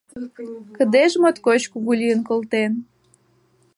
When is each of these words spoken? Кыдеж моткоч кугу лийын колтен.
Кыдеж 0.75 1.11
моткоч 1.21 1.61
кугу 1.71 1.91
лийын 1.99 2.21
колтен. 2.29 2.71